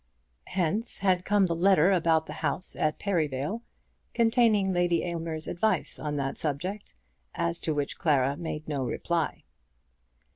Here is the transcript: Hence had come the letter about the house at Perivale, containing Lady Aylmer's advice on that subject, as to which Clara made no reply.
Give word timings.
Hence 0.47 0.97
had 1.01 1.23
come 1.25 1.45
the 1.45 1.53
letter 1.53 1.91
about 1.91 2.25
the 2.25 2.33
house 2.41 2.75
at 2.75 2.97
Perivale, 2.97 3.61
containing 4.15 4.73
Lady 4.73 5.03
Aylmer's 5.03 5.47
advice 5.47 5.99
on 5.99 6.15
that 6.15 6.39
subject, 6.39 6.95
as 7.35 7.59
to 7.59 7.75
which 7.75 7.99
Clara 7.99 8.35
made 8.35 8.67
no 8.67 8.83
reply. 8.83 9.43